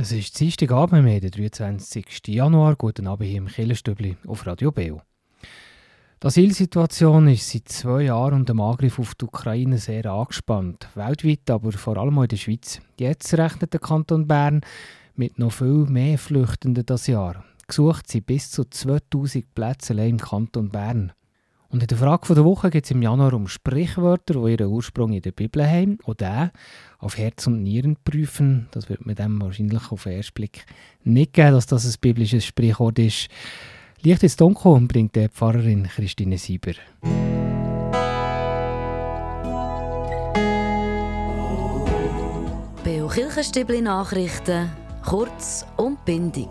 Es 0.00 0.12
ist 0.12 0.38
Dienstagabend, 0.38 1.04
wir 1.04 1.20
den 1.20 1.32
23. 1.32 2.06
Januar. 2.28 2.76
Guten 2.76 3.08
Abend 3.08 3.28
hier 3.28 3.38
im 3.38 3.48
Killerstübli 3.48 4.16
auf 4.28 4.46
Radio 4.46 4.70
Beo. 4.70 5.02
Die 6.22 6.26
Asylsituation 6.28 7.26
ist 7.26 7.50
seit 7.50 7.68
zwei 7.68 8.02
Jahren 8.02 8.34
und 8.34 8.48
dem 8.48 8.60
Angriff 8.60 9.00
auf 9.00 9.16
die 9.16 9.24
Ukraine 9.24 9.78
sehr 9.78 10.06
angespannt. 10.06 10.88
Weltweit, 10.94 11.50
aber 11.50 11.72
vor 11.72 11.96
allem 11.96 12.16
auch 12.16 12.22
in 12.22 12.28
der 12.28 12.36
Schweiz. 12.36 12.80
Jetzt 12.96 13.36
rechnet 13.36 13.72
der 13.72 13.80
Kanton 13.80 14.28
Bern 14.28 14.60
mit 15.16 15.36
noch 15.40 15.50
viel 15.50 15.86
mehr 15.86 16.16
Flüchtenden 16.16 16.86
das 16.86 17.08
Jahr. 17.08 17.42
Gesucht 17.66 18.08
sind 18.08 18.26
bis 18.26 18.52
zu 18.52 18.66
2000 18.66 19.52
Plätze 19.52 19.94
allein 19.94 20.10
im 20.10 20.18
Kanton 20.18 20.68
Bern. 20.68 21.10
Und 21.70 21.82
in 21.82 21.86
der 21.86 21.98
Frage 21.98 22.34
der 22.34 22.44
Woche 22.44 22.70
geht 22.70 22.84
es 22.86 22.90
im 22.92 23.02
Januar 23.02 23.34
um 23.34 23.46
Sprichwörter, 23.46 24.34
die 24.42 24.52
ihren 24.52 24.68
Ursprung 24.68 25.12
in 25.12 25.20
der 25.20 25.32
Bibel 25.32 25.68
haben. 25.68 25.98
Und 26.04 26.22
der 26.22 26.50
auf 26.98 27.18
Herz 27.18 27.46
und 27.46 27.62
Nieren 27.62 27.96
prüfen, 28.02 28.68
das 28.70 28.88
wird 28.88 29.04
mit 29.04 29.18
dem 29.18 29.40
wahrscheinlich 29.40 29.92
auf 29.92 30.04
den 30.04 30.12
ersten 30.12 30.32
Blick 30.32 30.64
nicht 31.04 31.34
geben, 31.34 31.52
dass 31.52 31.66
das 31.66 31.84
ein 31.84 31.94
biblisches 32.00 32.46
Sprichwort 32.46 32.98
ist. 32.98 33.28
Licht 34.00 34.22
ins 34.22 34.36
Dunkel 34.36 34.80
bringt 34.82 35.14
die 35.14 35.28
Pfarrerin 35.28 35.88
Christine 35.88 36.38
Sieber. 36.38 36.72
Beo 42.82 43.08
Kirchenstibli 43.08 43.82
Nachrichten, 43.82 44.70
kurz 45.04 45.66
und 45.76 46.02
bindig. 46.06 46.48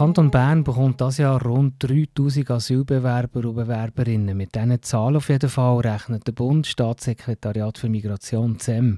Kanton 0.00 0.30
Bern 0.30 0.64
bekommt 0.64 1.02
das 1.02 1.18
Jahr 1.18 1.42
rund 1.42 1.74
3000 1.80 2.52
Asylbewerber 2.52 3.46
und 3.46 3.54
Bewerberinnen. 3.54 4.34
Mit 4.34 4.54
diesen 4.54 4.82
Zahlen 4.82 5.16
auf 5.16 5.28
jeden 5.28 5.50
Fall 5.50 5.80
rechnet 5.80 6.26
der 6.26 6.32
Bund 6.32 6.66
Staatssekretariat 6.66 7.76
für 7.76 7.90
Migration 7.90 8.58
ZEM. 8.58 8.96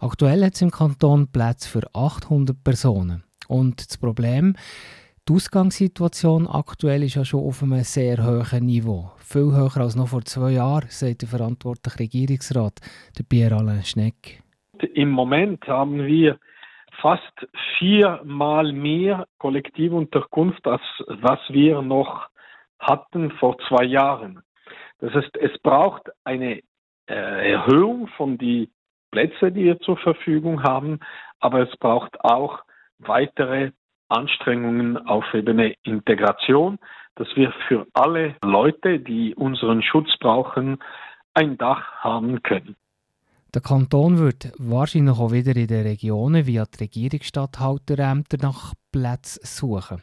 Aktuell 0.00 0.44
hat 0.44 0.52
es 0.52 0.60
im 0.60 0.70
Kanton 0.70 1.28
Platz 1.32 1.66
für 1.66 1.80
800 1.94 2.62
Personen. 2.62 3.24
Und 3.48 3.88
das 3.88 3.96
Problem, 3.96 4.54
die 5.26 5.32
Ausgangssituation 5.32 6.46
aktuell 6.46 7.04
ist 7.04 7.14
ja 7.14 7.24
schon 7.24 7.42
auf 7.42 7.62
einem 7.62 7.82
sehr 7.82 8.22
hohen 8.22 8.66
Niveau. 8.66 9.12
Viel 9.16 9.50
höher 9.50 9.78
als 9.78 9.96
noch 9.96 10.08
vor 10.08 10.26
zwei 10.26 10.50
Jahren, 10.50 10.90
sagt 10.90 11.22
der 11.22 11.28
verantwortliche 11.30 12.00
Regierungsrat, 12.00 12.80
der 13.18 13.22
Pierre 13.22 13.56
Alain 13.56 13.82
Schneck. 13.82 14.42
Im 14.92 15.08
Moment 15.08 15.66
haben 15.68 16.04
wir 16.04 16.38
fast 17.04 17.46
viermal 17.78 18.72
mehr 18.72 19.26
Kollektivunterkunft, 19.36 20.66
als 20.66 20.80
was 21.06 21.38
wir 21.50 21.82
noch 21.82 22.28
hatten 22.78 23.30
vor 23.32 23.58
zwei 23.68 23.84
Jahren. 23.84 24.42
Das 25.00 25.12
heißt, 25.12 25.36
es 25.36 25.58
braucht 25.58 26.08
eine 26.24 26.62
äh, 27.06 27.52
Erhöhung 27.52 28.06
von 28.16 28.38
die 28.38 28.70
Plätze, 29.10 29.52
die 29.52 29.64
wir 29.64 29.78
zur 29.80 29.98
Verfügung 29.98 30.62
haben, 30.62 31.00
aber 31.40 31.68
es 31.68 31.76
braucht 31.76 32.18
auch 32.24 32.62
weitere 32.96 33.72
Anstrengungen 34.08 34.96
auf 34.96 35.26
Ebene 35.34 35.74
Integration, 35.82 36.78
dass 37.16 37.28
wir 37.36 37.52
für 37.68 37.86
alle 37.92 38.34
Leute, 38.42 38.98
die 38.98 39.34
unseren 39.34 39.82
Schutz 39.82 40.08
brauchen, 40.20 40.82
ein 41.34 41.58
Dach 41.58 41.96
haben 41.96 42.42
können. 42.42 42.76
Der 43.54 43.62
Kanton 43.62 44.18
wird 44.18 44.52
wahrscheinlich 44.58 45.16
auch 45.16 45.30
wieder 45.30 45.54
in 45.54 45.68
den 45.68 45.86
Regionen 45.86 46.44
via 46.44 46.66
die 46.66 46.82
Regierungsstatthalterämter 46.82 48.38
nach 48.42 48.74
Plätzen 48.90 49.42
suchen. 49.44 50.02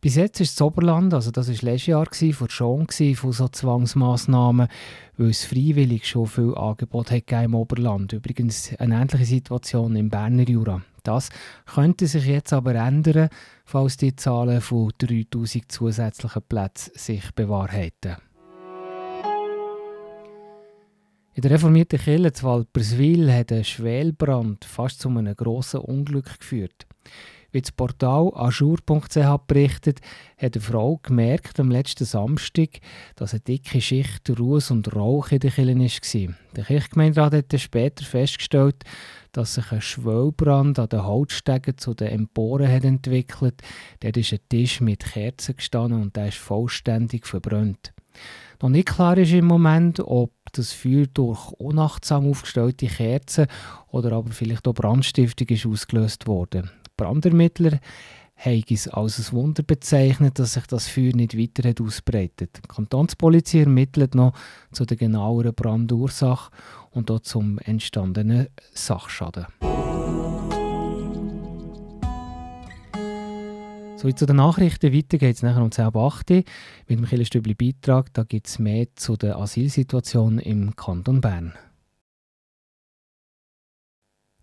Bis 0.00 0.14
jetzt 0.14 0.40
ist 0.40 0.60
das 0.60 0.64
Oberland, 0.64 1.12
also 1.12 1.32
das 1.32 1.48
war 1.48 1.54
letztes 1.54 1.86
Jahr, 1.86 2.06
vor 2.32 2.48
schon 2.50 2.86
von 2.86 3.32
so 3.32 3.48
Zwangsmassnahmen, 3.48 4.68
weil 5.16 5.30
es 5.30 5.44
freiwillig 5.44 6.06
schon 6.06 6.28
viel 6.28 6.54
Angebot 6.54 7.10
hat 7.10 7.32
im 7.32 7.56
Oberland. 7.56 8.12
Übrigens 8.12 8.72
eine 8.78 9.00
ähnliche 9.00 9.24
Situation 9.24 9.96
im 9.96 10.08
Berner 10.08 10.48
Jura. 10.48 10.80
Das 11.02 11.30
könnte 11.66 12.06
sich 12.06 12.26
jetzt 12.26 12.52
aber 12.52 12.76
ändern, 12.76 13.28
falls 13.64 13.96
die 13.96 14.14
Zahlen 14.14 14.60
von 14.60 14.92
3000 14.98 15.70
zusätzlichen 15.70 16.42
Plätzen 16.42 16.92
sich 16.94 17.34
bewahrheiten. 17.34 18.18
In 21.36 21.42
der 21.42 21.50
reformierten 21.50 21.98
Kirche 21.98 22.32
zu 22.32 22.46
Walperswil 22.46 23.32
hat 23.32 23.50
ein 23.50 23.64
Schwelbrand 23.64 24.64
fast 24.64 25.00
zu 25.00 25.08
einem 25.08 25.34
grossen 25.34 25.80
Unglück 25.80 26.38
geführt. 26.38 26.86
Wie 27.50 27.60
das 27.60 27.72
Portal 27.72 28.30
ajour.ch 28.34 29.38
berichtet, 29.48 30.00
hat 30.38 30.54
eine 30.54 30.62
Frau 30.62 31.00
gemerkt 31.02 31.58
am 31.58 31.72
letzten 31.72 32.04
Samstag, 32.04 32.78
dass 33.16 33.32
eine 33.32 33.40
dicke 33.40 33.80
Schicht 33.80 34.30
Ruß 34.30 34.70
und 34.70 34.94
Rauch 34.94 35.32
in 35.32 35.40
der 35.40 35.50
Kirche 35.50 35.76
war. 35.76 36.34
Der 36.54 36.64
Kirchgemeinderat 36.64 37.34
hat 37.34 37.60
später 37.60 38.04
festgestellt, 38.04 38.84
dass 39.32 39.54
sich 39.54 39.72
ein 39.72 39.82
Schwellbrand 39.82 40.78
an 40.78 40.88
den 40.88 41.04
Holzstegen 41.04 41.76
zu 41.78 41.94
den 41.94 42.12
Emporen 42.12 42.70
hat 42.70 42.84
entwickelt. 42.84 43.60
Dort 43.98 44.16
ist 44.16 44.32
ein 44.32 44.38
Tisch 44.48 44.80
mit 44.80 45.04
Kerzen 45.04 45.56
gestanden 45.56 46.00
und 46.00 46.14
der 46.14 46.28
ist 46.28 46.38
vollständig 46.38 47.26
verbrannt. 47.26 47.92
Noch 48.62 48.68
nicht 48.68 48.88
klar 48.88 49.18
ist 49.18 49.32
im 49.32 49.46
Moment, 49.46 50.00
ob 50.00 50.32
das 50.52 50.72
Feuer 50.72 51.06
durch 51.12 51.52
unachtsam 51.52 52.28
aufgestellte 52.28 52.86
Kerzen 52.86 53.46
oder 53.90 54.12
aber 54.12 54.30
vielleicht 54.30 54.66
auch 54.68 54.74
Brandstiftung 54.74 55.48
ist 55.48 55.66
ausgelöst 55.66 56.26
wurde. 56.26 56.70
Brandermittler 56.96 57.80
haben 58.36 58.64
es 58.68 58.88
als 58.88 59.18
ein 59.18 59.36
Wunder 59.36 59.62
bezeichnet, 59.62 60.38
dass 60.38 60.54
sich 60.54 60.66
das 60.66 60.88
Feuer 60.88 61.14
nicht 61.14 61.38
weiter 61.38 61.68
hat 61.68 61.80
ausbreitet. 61.80 62.60
Die 62.64 62.68
Kantonspolizei 62.68 63.60
ermittelt 63.60 64.14
noch 64.14 64.34
zu 64.72 64.84
der 64.84 64.96
genaueren 64.96 65.54
Brandursache 65.54 66.50
und 66.90 67.10
auch 67.10 67.20
zum 67.20 67.58
entstandenen 67.58 68.48
Sachschaden. 68.72 69.46
So, 74.04 74.12
zu 74.12 74.26
den 74.26 74.36
Nachrichten 74.36 74.92
weiter 74.92 75.16
geht 75.16 75.36
es 75.36 75.42
nachher 75.42 75.62
um 75.62 75.70
10.08 75.70 75.94
Uhr 76.30 76.44
mit 76.88 76.98
dem 76.98 77.06
Killerstübli 77.06 77.54
Beitrag. 77.54 78.12
Da 78.12 78.24
gibt 78.24 78.48
es 78.48 78.58
mehr 78.58 78.86
zu 78.96 79.16
der 79.16 79.38
Asylsituation 79.38 80.38
im 80.40 80.76
Kanton 80.76 81.22
Bern. 81.22 81.54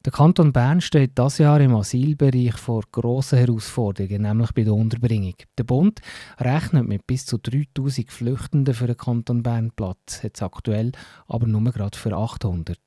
Der 0.03 0.11
Kanton 0.11 0.51
Bern 0.51 0.81
steht 0.81 1.11
das 1.13 1.37
Jahr 1.37 1.61
im 1.61 1.75
Asylbereich 1.75 2.57
vor 2.57 2.81
grossen 2.91 3.37
Herausforderungen, 3.37 4.23
nämlich 4.23 4.51
bei 4.53 4.63
der 4.63 4.73
Unterbringung. 4.73 5.35
Der 5.59 5.63
Bund 5.63 6.01
rechnet 6.39 6.87
mit 6.87 7.05
bis 7.05 7.27
zu 7.27 7.37
3000 7.37 8.11
Flüchtenden 8.11 8.73
für 8.73 8.87
den 8.87 8.97
Kanton 8.97 9.43
Bern 9.43 9.69
Platz, 9.75 10.23
jetzt 10.23 10.41
aktuell 10.41 10.91
aber 11.27 11.45
nur 11.45 11.61
gerade 11.71 11.95
für 11.95 12.17
800. 12.17 12.79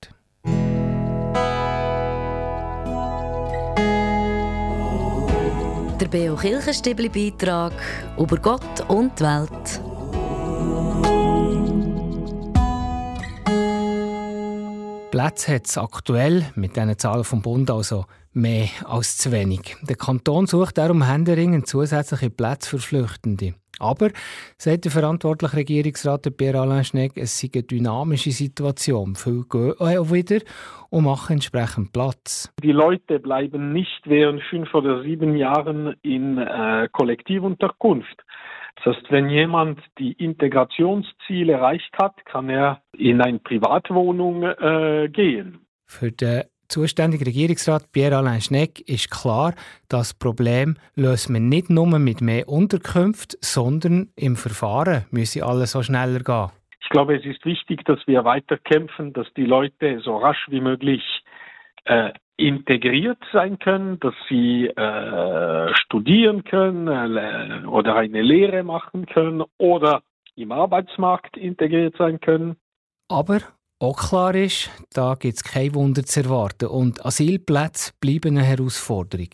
Der 6.04 6.10
Beo 6.10 6.36
Kirchenstibli 6.36 7.08
Beitrag 7.08 7.72
über 8.18 8.36
Gott 8.36 8.84
und 8.88 9.18
die 9.18 9.24
Welt. 9.24 9.80
Plätze 15.10 15.54
hat 15.54 15.66
es 15.66 15.78
aktuell 15.78 16.44
mit 16.56 16.76
diesen 16.76 16.98
Zahlen 16.98 17.24
vom 17.24 17.40
Bund 17.40 17.70
also 17.70 18.04
mehr 18.34 18.68
als 18.84 19.16
zu 19.16 19.32
wenig. 19.32 19.78
Der 19.80 19.96
Kanton 19.96 20.46
sucht 20.46 20.76
darum 20.76 21.02
händeringend 21.08 21.66
zusätzliche 21.66 22.28
Plätze 22.28 22.68
für 22.68 22.78
Flüchtende. 22.80 23.54
Aber, 23.84 24.10
sagt 24.56 24.84
der 24.84 24.92
verantwortliche 24.92 25.56
Regierungsrat 25.58 26.36
Pierre 26.36 26.60
Alain 26.60 26.84
Schneck, 26.84 27.12
es 27.16 27.38
sei 27.38 27.50
eine 27.52 27.62
dynamische 27.62 28.30
Situation. 28.30 29.14
Viele 29.14 29.44
gehen 29.50 29.74
auch 29.78 30.12
wieder 30.12 30.40
und 30.90 31.04
machen 31.04 31.34
entsprechend 31.34 31.92
Platz. 31.92 32.52
Die 32.62 32.72
Leute 32.72 33.18
bleiben 33.18 33.72
nicht 33.72 34.02
während 34.06 34.42
fünf 34.44 34.72
oder 34.74 35.02
sieben 35.02 35.36
Jahren 35.36 35.94
in 36.02 36.38
äh, 36.38 36.88
Kollektivunterkunft. 36.92 38.24
Das 38.76 38.96
heißt, 38.96 39.10
wenn 39.10 39.28
jemand 39.28 39.80
die 39.98 40.12
Integrationsziele 40.12 41.52
erreicht 41.52 41.92
hat, 42.00 42.24
kann 42.24 42.48
er 42.48 42.82
in 42.96 43.20
eine 43.20 43.38
Privatwohnung 43.38 44.42
äh, 44.42 45.08
gehen. 45.12 45.66
Für 45.86 46.10
den 46.10 46.44
zuständige 46.68 47.26
Regierungsrat 47.26 47.92
Pierre-Alain 47.92 48.40
Schneck 48.40 48.80
ist 48.88 49.10
klar, 49.10 49.54
das 49.88 50.14
Problem 50.14 50.76
löst 50.94 51.30
man 51.30 51.48
nicht 51.48 51.70
nur 51.70 51.86
mit 51.98 52.20
mehr 52.20 52.48
Unterkünften, 52.48 53.38
sondern 53.40 54.08
im 54.16 54.36
Verfahren 54.36 55.04
müsse 55.10 55.44
alles 55.44 55.72
so 55.72 55.82
schneller 55.82 56.20
gehen. 56.20 56.50
Ich 56.82 56.90
glaube, 56.90 57.16
es 57.16 57.24
ist 57.24 57.44
wichtig, 57.44 57.84
dass 57.84 57.98
wir 58.06 58.24
weiter 58.24 58.58
kämpfen, 58.58 59.12
dass 59.12 59.26
die 59.36 59.46
Leute 59.46 60.00
so 60.00 60.16
rasch 60.18 60.46
wie 60.50 60.60
möglich 60.60 61.02
äh, 61.84 62.12
integriert 62.36 63.18
sein 63.32 63.58
können, 63.58 64.00
dass 64.00 64.14
sie 64.28 64.66
äh, 64.66 65.74
studieren 65.74 66.44
können 66.44 66.88
äh, 66.88 67.66
oder 67.66 67.96
eine 67.96 68.22
Lehre 68.22 68.62
machen 68.64 69.06
können 69.06 69.42
oder 69.58 70.02
im 70.36 70.50
Arbeitsmarkt 70.52 71.36
integriert 71.36 71.96
sein 71.96 72.20
können. 72.20 72.56
Aber 73.08 73.40
auch 73.80 74.08
klar 74.08 74.34
ist, 74.34 74.70
da 74.94 75.14
gibt 75.14 75.34
es 75.34 75.44
kein 75.44 75.74
Wunder 75.74 76.04
zu 76.04 76.20
erwarten 76.20 76.66
und 76.66 77.04
Asylplätze 77.04 77.92
bleiben 78.00 78.36
eine 78.36 78.46
Herausforderung. 78.46 79.28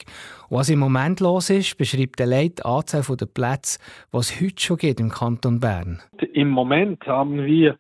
Und 0.49 0.59
was 0.59 0.71
im 0.71 0.79
Moment 0.81 1.21
los 1.21 1.51
ist, 1.51 1.77
beschreibt 1.77 2.19
der 2.19 2.27
Leit 2.27 2.59
die 2.59 2.65
Anzahl 2.65 3.17
der 3.17 3.27
Plätze, 3.27 3.79
die 4.13 4.17
es 4.17 4.41
heute 4.41 4.61
schon 4.61 4.77
gibt 4.79 5.01
im 5.01 5.11
Kanton 5.11 5.61
Bern. 5.61 6.01
Im 6.33 6.51
Moment 6.51 7.07
haben 7.07 7.45
wir 7.45 7.79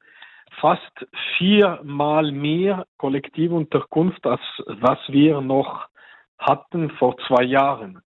fast 0.60 1.06
viermal 1.38 2.30
mehr 2.30 2.86
Kollektivunterkunft, 2.98 4.24
als 4.26 4.42
was 4.66 4.98
wir 5.08 5.40
noch 5.40 5.86
hatten 6.38 6.90
vor 6.90 7.16
zwei 7.26 7.44
Jahren. 7.44 8.00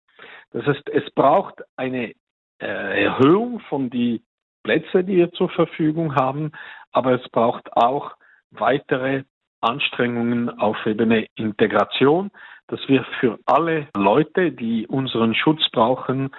Das 0.52 0.66
heißt, 0.66 0.90
es 0.90 1.10
braucht 1.16 1.64
eine 1.76 2.14
äh, 2.60 3.04
Erhöhung 3.04 3.60
von 3.70 3.90
die 3.90 4.22
Plätze, 4.64 5.04
die 5.04 5.18
wir 5.18 5.32
zur 5.32 5.50
Verfügung 5.50 6.16
haben, 6.16 6.52
aber 6.92 7.14
es 7.14 7.30
braucht 7.30 7.74
auch 7.76 8.12
weitere 8.60 9.24
Anstrengungen 9.62 10.50
auf 10.50 10.78
Ebene 10.86 11.28
Integration, 11.36 12.32
dass 12.68 12.80
wir 12.88 13.06
für 13.20 13.40
alle 13.46 13.88
Leute, 13.96 14.52
die 14.52 14.88
unseren 14.88 15.36
Schutz 15.36 15.62
brauchen, 15.72 16.32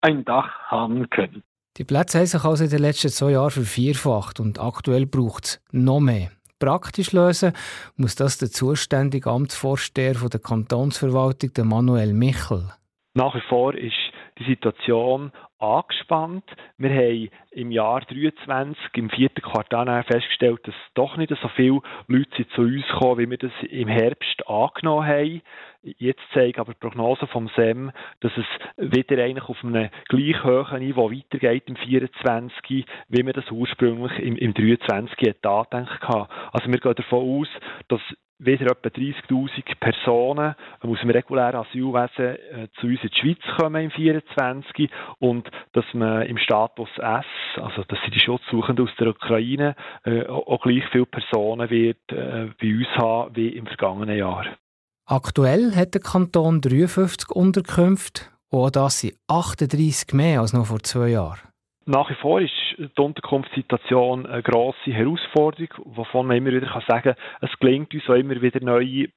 ein 0.00 0.24
Dach 0.24 0.60
haben 0.66 1.10
können. 1.10 1.42
Die 1.76 1.84
Plätze 1.84 2.18
haben 2.18 2.26
sich 2.26 2.44
also 2.44 2.64
in 2.64 2.70
den 2.70 2.80
letzten 2.80 3.08
zwei 3.08 3.32
Jahren 3.32 3.50
vervierfacht 3.50 4.40
und 4.40 4.60
aktuell 4.60 5.06
braucht 5.06 5.44
es 5.44 5.64
noch 5.70 6.00
mehr. 6.00 6.30
Praktisch 6.58 7.12
lösen 7.12 7.52
muss 7.96 8.16
das 8.16 8.38
der 8.38 8.50
zuständige 8.50 9.30
Amtsvorsteher 9.30 10.14
der 10.14 10.40
Kantonsverwaltung, 10.40 11.52
der 11.54 11.64
Manuel 11.64 12.12
Michel. 12.12 12.72
Nach 13.14 13.34
wie 13.34 13.42
vor 13.48 13.74
ist 13.74 13.94
die 14.38 14.44
Situation 14.44 15.32
angespannt. 15.58 16.44
Wir 16.76 16.90
haben 16.90 17.30
im 17.50 17.70
Jahr 17.70 18.00
2023, 18.06 18.78
im 18.94 19.10
vierten 19.10 19.42
Quartal, 19.42 20.02
festgestellt, 20.04 20.60
dass 20.64 20.74
doch 20.94 21.16
nicht 21.16 21.32
so 21.40 21.48
viele 21.48 21.80
Leute 22.06 22.48
zu 22.54 22.62
uns 22.62 22.86
kommen, 22.98 23.18
wie 23.18 23.30
wir 23.30 23.38
das 23.38 23.52
im 23.68 23.88
Herbst 23.88 24.46
angenommen 24.46 25.06
haben. 25.06 25.42
Jetzt 25.82 26.22
zeigen 26.34 26.60
aber 26.60 26.74
die 26.74 26.78
Prognosen 26.80 27.28
vom 27.28 27.48
SEM, 27.56 27.92
dass 28.20 28.32
es 28.36 28.46
wieder 28.76 29.22
eigentlich 29.22 29.48
auf 29.48 29.62
einem 29.64 29.90
gleich 30.08 30.44
hohen 30.44 30.80
Niveau 30.80 31.10
weitergeht 31.10 31.64
im 31.66 31.76
24, 31.76 32.86
wie 33.08 33.26
wir 33.26 33.32
das 33.32 33.50
ursprünglich 33.50 34.18
im, 34.18 34.36
im 34.36 34.54
23 34.54 35.44
angedenkt 35.44 36.02
haben. 36.02 36.28
Also 36.52 36.70
wir 36.70 36.78
gehen 36.78 36.94
davon 36.94 37.40
aus, 37.40 37.48
dass 37.88 38.00
wieder 38.38 38.66
etwa 38.70 38.88
30.000 38.88 39.74
Personen 39.80 40.54
aus 40.80 41.00
dem 41.00 41.10
regulären 41.10 41.60
Asylwesen 41.60 42.24
äh, 42.24 42.68
zu 42.80 42.86
uns 42.86 43.02
in 43.02 43.10
die 43.10 43.20
Schweiz 43.20 43.56
kommen 43.58 43.84
im 43.84 43.90
24 43.90 44.90
und 45.18 45.50
dass 45.72 45.84
man 45.92 46.22
im 46.22 46.38
Status 46.38 46.88
S, 46.98 47.24
also 47.56 47.82
das 47.88 47.98
sind 48.02 48.14
die 48.14 48.20
Schutzsuchenden 48.20 48.86
aus 48.86 48.94
der 48.98 49.08
Ukraine, 49.08 49.74
äh, 50.04 50.26
auch 50.26 50.62
gleich 50.62 50.84
viele 50.92 51.06
Personen 51.06 51.68
wird 51.70 51.98
äh, 52.10 52.48
bei 52.60 52.74
uns 52.74 52.88
haben 52.96 53.34
wie 53.36 53.48
im 53.48 53.66
vergangenen 53.66 54.16
Jahr. 54.16 54.46
Aktuell 55.06 55.74
hat 55.74 55.94
der 55.94 56.02
Kanton 56.02 56.60
53 56.60 57.30
Unterkünfte 57.30 58.22
und 58.50 58.76
das 58.76 59.00
sind 59.00 59.14
38 59.26 60.12
mehr 60.12 60.40
als 60.40 60.52
noch 60.52 60.66
vor 60.66 60.80
zwei 60.80 61.08
Jahren. 61.08 61.40
Nach 61.86 62.08
wie 62.10 62.14
vor 62.14 62.40
ist 62.40 62.52
die 62.78 63.00
Unterkunftssituation 63.00 64.26
eine 64.26 64.42
grosse 64.42 64.92
Herausforderung, 64.92 65.68
wovon 65.84 66.26
man 66.26 66.36
immer 66.36 66.52
wieder 66.52 66.82
sagen 66.86 67.14
kann, 67.14 67.14
es 67.40 67.58
gelingt 67.58 67.92
uns 67.92 68.08
auch 68.08 68.14
immer 68.14 68.40
wieder 68.40 68.60
neue 68.64 69.08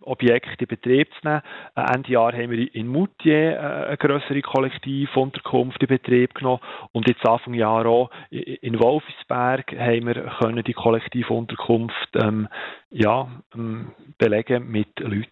Objekte 0.00 0.64
in 0.64 0.66
Betrieb 0.66 1.08
zu 1.14 1.28
nehmen. 1.28 1.42
Äh, 1.76 1.94
Ende 1.94 2.12
Jahr 2.12 2.32
haben 2.32 2.50
wir 2.50 2.74
in 2.74 2.88
Moutier 2.88 3.56
äh, 3.56 3.86
eine 3.86 3.96
größere 3.96 4.42
Kollektivunterkunft 4.42 5.80
in 5.80 5.88
Betrieb 5.88 6.34
genommen 6.34 6.60
und 6.92 7.08
jetzt 7.08 7.26
Anfang 7.26 7.54
Jahr 7.54 7.86
auch 7.86 8.10
in 8.30 8.80
Wolfsberg 8.80 9.72
haben 9.78 10.06
wir 10.06 10.30
können 10.40 10.64
die 10.64 10.72
Kollektivunterkunft 10.72 12.08
ähm, 12.16 12.48
ja, 12.90 13.28
ähm, 13.54 13.92
belegen 14.18 14.70
mit 14.70 14.98
Leuten. 15.00 15.28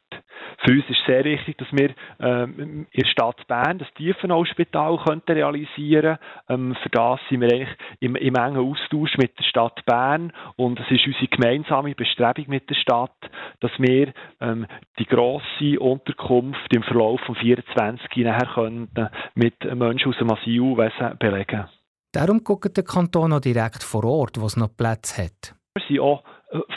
Für 0.65 0.73
uns 0.73 0.85
ist 0.89 1.07
sehr 1.07 1.25
wichtig, 1.25 1.59
dass 1.59 1.69
wir 1.73 1.95
ähm, 2.21 2.87
in 2.91 3.03
der 3.03 3.07
Stadt 3.07 3.47
Bern 3.47 3.79
das 3.79 3.89
Tiefenauspital 3.95 4.99
könnten 5.07 5.33
realisieren 5.33 6.19
könnten. 6.47 6.73
Ähm, 6.73 6.77
für 6.83 6.89
das 6.91 7.21
sind 7.29 7.41
wir 7.41 7.53
eigentlich 7.53 7.77
im, 8.01 8.17
im 8.17 8.35
engen 8.35 8.59
Austausch 8.59 9.17
mit 9.19 9.39
der 9.39 9.45
Stadt 9.45 9.85
Bern 9.87 10.33
und 10.57 10.81
es 10.81 10.91
ist 10.91 11.07
unsere 11.07 11.29
gemeinsame 11.29 11.95
Bestrebung 11.95 12.47
mit 12.49 12.69
der 12.69 12.75
Stadt, 12.75 13.17
dass 13.61 13.73
wir 13.79 14.13
ähm, 14.41 14.67
die 14.99 15.07
grosse 15.07 15.79
Unterkunft 15.81 16.75
im 16.75 16.83
Verlauf 16.83 17.21
von 17.23 17.37
24 17.37 18.25
nachher 18.25 18.55
könnten 18.55 19.09
mit 19.35 19.65
Menschen 19.75 20.13
aus 20.13 20.19
dem 20.19 20.31
Asylwesen 20.31 21.19
belegen. 21.19 21.67
Darum 22.13 22.43
guckt 22.43 22.77
der 22.77 22.85
Kanton 22.85 23.33
auch 23.33 23.41
direkt 23.41 23.83
vor 23.83 24.05
Ort, 24.05 24.41
wo 24.41 24.47
es 24.47 24.57
noch 24.57 24.75
Platz 24.75 25.19
hat. 25.19 25.55
Wir 25.75 25.85
sind 25.87 26.01
auch 26.01 26.23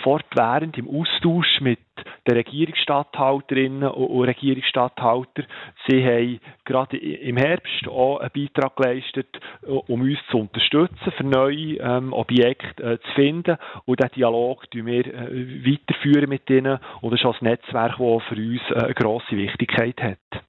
fortwährend 0.03 0.77
im 0.77 0.87
Austausch 0.87 1.61
mit 1.61 1.79
den 2.27 2.37
Regierungsstatthalterinnen 2.37 3.89
und 3.89 4.25
Regierungsstatthalter. 4.25 5.43
Sie 5.87 6.03
haben 6.03 6.39
gerade 6.65 6.97
im 6.97 7.37
Herbst 7.37 7.87
auch 7.87 8.19
einen 8.19 8.31
Beitrag 8.33 8.75
geleistet, 8.75 9.39
um 9.63 10.01
uns 10.01 10.19
zu 10.29 10.39
unterstützen, 10.39 11.11
für 11.15 11.23
neue 11.23 11.77
ähm, 11.77 12.13
Objekte 12.13 12.83
äh, 12.83 12.99
zu 12.99 13.11
finden. 13.15 13.57
Und 13.85 13.99
diesen 13.99 14.13
Dialog 14.15 14.65
führen 14.71 14.85
wir 14.85 15.05
äh, 15.05 15.65
weiterführen 15.65 16.29
mit 16.29 16.49
ihnen. 16.49 16.79
Und 17.01 17.11
das 17.11 17.19
ist 17.19 17.41
ein 17.41 17.49
Netzwerk, 17.49 17.97
das 17.97 18.23
für 18.23 18.35
uns 18.35 18.61
äh, 18.71 18.85
eine 18.85 18.93
grosse 18.93 19.35
Wichtigkeit 19.35 20.01
hat. 20.01 20.43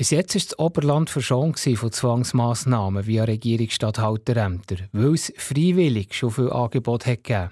Bis 0.00 0.08
jetzt 0.08 0.34
war 0.34 0.40
das 0.40 0.58
Oberland 0.58 1.10
verschont 1.10 1.60
von 1.60 1.92
Zwangsmassnahmen 1.92 3.06
via 3.06 3.24
Regierungsstatthalterämter, 3.24 4.76
weil 4.92 5.12
es 5.12 5.30
freiwillig 5.36 6.14
schon 6.14 6.30
viel 6.30 6.50
Angebot 6.50 7.04
hat 7.04 7.22
gegeben. 7.22 7.50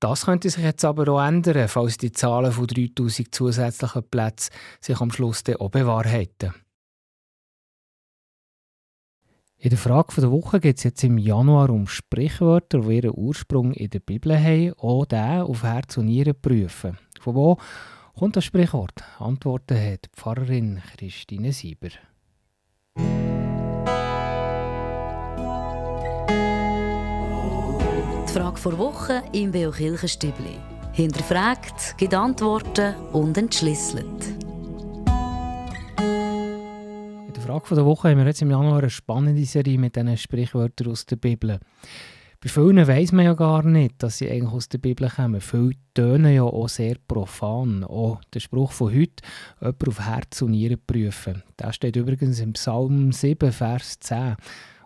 Das 0.00 0.24
könnte 0.24 0.48
sich 0.48 0.64
jetzt 0.64 0.86
aber 0.86 1.06
auch 1.12 1.22
ändern, 1.22 1.68
falls 1.68 1.98
die 1.98 2.10
Zahlen 2.10 2.50
von 2.50 2.66
3000 2.66 3.34
zusätzlichen 3.34 4.08
Plätzen 4.08 4.54
sich 4.80 4.98
am 5.02 5.12
Schluss 5.12 5.44
dann 5.44 5.56
auch 5.56 5.68
bewahrheiten. 5.68 6.54
In 9.58 9.68
der 9.68 9.78
Frage 9.78 10.18
der 10.18 10.30
Woche 10.30 10.60
geht 10.60 10.78
es 10.78 10.84
jetzt 10.84 11.04
im 11.04 11.18
Januar 11.18 11.68
um 11.68 11.86
Sprichwörter, 11.86 12.80
die 12.80 12.96
ihren 12.96 13.12
Ursprung 13.14 13.74
in 13.74 13.90
der 13.90 14.00
Bibel 14.00 14.34
haben, 14.42 14.72
auch 14.78 15.04
den 15.04 15.42
auf 15.42 15.62
Herz 15.62 15.98
und 15.98 16.06
Nieren 16.06 16.40
prüfen. 16.40 16.96
Von 17.20 17.34
wo 17.34 17.58
kommt 18.18 18.36
das 18.36 18.44
Sprichwort? 18.44 19.02
Antworten 19.18 19.76
hat 19.76 20.06
die 20.06 20.10
Pfarrerin 20.14 20.82
Christine 20.96 21.52
Sieber. 21.52 21.90
Die 28.32 28.38
Frage 28.38 28.56
vor 28.56 28.78
Woche 28.78 29.22
im 29.32 29.50
Beo 29.50 29.70
Kirchenstübli. 29.70 30.56
Hinterfragt, 30.92 31.96
gibt 31.98 32.14
Antworten 32.14 32.94
und 33.12 33.36
entschlüsselt. 33.38 34.26
In 35.98 37.32
der 37.34 37.42
Frage 37.42 37.74
der 37.74 37.84
Woche 37.84 38.10
haben 38.10 38.18
wir 38.18 38.26
jetzt 38.26 38.42
im 38.42 38.50
Januar 38.50 38.78
eine 38.78 38.90
spannende 38.90 39.44
Serie 39.44 39.78
mit 39.78 39.96
diesen 39.96 40.16
Sprichwörtern 40.16 40.92
aus 40.92 41.06
der 41.06 41.16
Bibel. 41.16 41.60
Bei 42.42 42.48
vielen 42.48 42.88
weiss 42.88 43.12
man 43.12 43.24
ja 43.24 43.34
gar 43.34 43.62
nicht, 43.62 44.02
dass 44.02 44.18
sie 44.18 44.28
eigentlich 44.28 44.52
aus 44.52 44.68
der 44.68 44.78
Bibel 44.78 45.08
kommen. 45.08 45.40
Viele 45.40 45.74
tönen 45.94 46.34
ja 46.34 46.42
auch 46.42 46.68
sehr 46.68 46.96
profan. 47.06 47.84
Auch 47.84 48.20
der 48.34 48.40
Spruch 48.40 48.72
von 48.72 48.92
heute, 48.92 49.22
jemand 49.60 49.88
auf 49.88 50.00
Herz 50.00 50.42
und 50.42 50.50
Nieren 50.50 50.80
prüfen. 50.84 51.44
Der 51.56 51.72
steht 51.72 51.94
übrigens 51.94 52.40
im 52.40 52.54
Psalm 52.54 53.12
7, 53.12 53.52
Vers 53.52 54.00
10. 54.00 54.34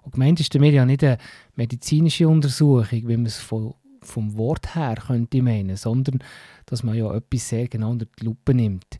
Und 0.02 0.12
gemeint 0.12 0.38
ist 0.38 0.54
damit 0.54 0.74
ja 0.74 0.84
nicht 0.84 1.02
eine 1.02 1.16
medizinische 1.54 2.28
Untersuchung, 2.28 3.08
wie 3.08 3.16
man 3.16 3.24
es 3.24 3.38
von, 3.38 3.72
vom 4.02 4.36
Wort 4.36 4.74
her 4.74 4.96
könnte 5.06 5.40
meinen, 5.40 5.76
sondern 5.76 6.18
dass 6.66 6.82
man 6.82 6.94
ja 6.94 7.10
etwas 7.14 7.48
sehr 7.48 7.68
genau 7.68 7.92
unter 7.92 8.04
die 8.04 8.26
Lupe 8.26 8.52
nimmt. 8.52 8.98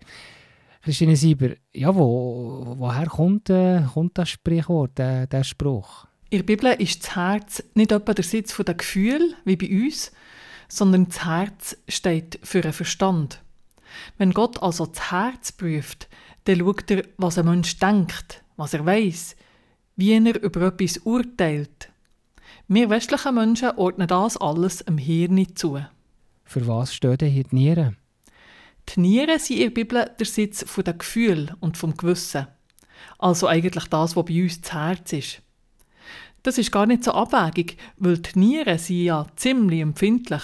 Christine 0.80 1.16
Sieber, 1.16 1.50
ja, 1.74 1.94
wo, 1.94 2.74
woher 2.78 3.06
kommt, 3.06 3.50
äh, 3.50 3.82
kommt 3.92 4.16
das 4.16 4.30
Sprichwort, 4.30 4.98
äh, 4.98 5.26
der 5.26 5.44
Spruch? 5.44 6.06
In 6.28 6.38
der 6.38 6.44
Bibel 6.44 6.72
ist 6.80 7.04
das 7.04 7.14
Herz 7.14 7.62
nicht 7.74 7.92
etwa 7.92 8.12
der 8.12 8.24
Sitz 8.24 8.56
der 8.56 8.74
Gefühle, 8.74 9.34
wie 9.44 9.54
bei 9.54 9.68
uns, 9.68 10.10
sondern 10.68 11.06
das 11.06 11.24
Herz 11.24 11.76
steht 11.88 12.40
für 12.42 12.64
einen 12.64 12.72
Verstand. 12.72 13.40
Wenn 14.18 14.32
Gott 14.32 14.60
also 14.60 14.86
das 14.86 15.12
Herz 15.12 15.52
prüft, 15.52 16.08
dann 16.44 16.58
schaut 16.58 16.90
er, 16.90 17.04
was 17.16 17.38
ein 17.38 17.46
Mensch 17.46 17.78
denkt, 17.78 18.42
was 18.56 18.74
er 18.74 18.84
weiß, 18.84 19.36
wie 19.94 20.12
er 20.12 20.42
über 20.42 20.62
etwas 20.62 20.98
urteilt. 20.98 21.90
Wir 22.66 22.90
westlichen 22.90 23.34
Menschen 23.36 23.76
ordnen 23.76 24.08
das 24.08 24.36
alles 24.36 24.80
im 24.80 24.98
Hirn 24.98 25.54
zu. 25.54 25.80
Für 26.44 26.66
was 26.66 26.92
stehen 26.92 27.18
denn 27.18 27.30
hier 27.30 27.44
die 27.44 27.54
Nieren? 27.54 27.96
Die 28.88 29.00
Nieren 29.00 29.38
sind 29.38 29.58
in 29.58 29.62
der 29.62 29.70
Bibel 29.70 30.10
der 30.18 30.26
Sitz 30.26 30.64
der 30.74 30.94
Gefühle 30.94 31.56
und 31.60 31.76
vom 31.76 31.96
Gewissen. 31.96 32.48
Also 33.18 33.46
eigentlich 33.46 33.86
das, 33.86 34.16
was 34.16 34.24
bei 34.24 34.42
uns 34.42 34.60
das 34.60 34.72
Herz 34.72 35.12
ist. 35.12 35.42
Das 36.46 36.58
ist 36.58 36.70
gar 36.70 36.86
nicht 36.86 37.02
so 37.02 37.10
abwägig, 37.10 37.76
weil 37.96 38.18
die 38.18 38.38
Nieren 38.38 38.78
sind 38.78 39.02
ja 39.02 39.26
ziemlich 39.34 39.80
empfindlich. 39.80 40.42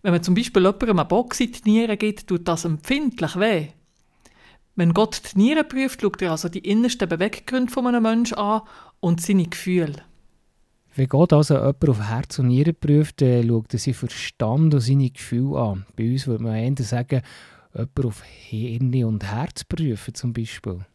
Wenn 0.00 0.12
man 0.12 0.22
zum 0.22 0.36
Beispiel 0.36 0.62
jemandem 0.62 1.00
einen 1.00 1.08
Box 1.08 1.40
in 1.40 1.50
die 1.50 1.70
Nieren 1.72 1.98
gibt, 1.98 2.28
tut 2.28 2.46
das 2.46 2.64
empfindlich 2.64 3.34
weh. 3.34 3.66
Wenn 4.76 4.94
Gott 4.94 5.20
die 5.34 5.38
Nieren 5.38 5.66
prüft, 5.66 6.02
schaut 6.02 6.22
er 6.22 6.30
also 6.30 6.48
die 6.48 6.60
innersten 6.60 7.08
Beweggründe 7.08 7.72
von 7.72 7.88
einem 7.88 8.04
Menschen 8.04 8.38
an 8.38 8.60
und 9.00 9.20
seine 9.20 9.46
Gefühle. 9.46 10.04
Wenn 10.94 11.08
Gott 11.08 11.32
also 11.32 11.54
jemanden 11.54 11.90
auf 11.90 12.00
Herz 12.00 12.38
und 12.38 12.46
Nieren 12.46 12.76
prüft, 12.78 13.20
dann 13.20 13.48
schaut 13.48 13.72
er 13.72 13.80
sein 13.80 13.94
Verstand 13.94 14.74
und 14.74 14.80
seine 14.80 15.10
Gefühle 15.10 15.58
an. 15.58 15.84
Bei 15.96 16.12
uns 16.12 16.28
würde 16.28 16.44
man 16.44 16.54
eher 16.54 16.84
sagen, 16.84 17.22
jemanden 17.74 18.06
auf 18.06 18.22
Hirn 18.22 19.04
und 19.04 19.24
Herz 19.24 19.64
prüfen 19.64 20.14
zum 20.14 20.32
Beispiel. 20.32 20.86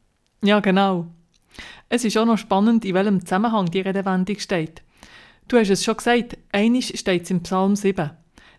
Ja, 0.41 0.61
genau. 0.61 1.07
Es 1.89 2.03
ist 2.03 2.17
auch 2.17 2.25
noch 2.25 2.37
spannend, 2.37 2.85
in 2.85 2.93
welchem 2.93 3.21
Zusammenhang 3.21 3.67
die 3.67 3.81
Redewendung 3.81 4.39
steht. 4.39 4.81
Du 5.47 5.57
hast 5.57 5.69
es 5.69 5.83
schon 5.83 5.97
gesagt, 5.97 6.37
einisch 6.51 6.91
steht 6.95 7.23
es 7.23 7.31
im 7.31 7.43
Psalm 7.43 7.75
7. 7.75 8.11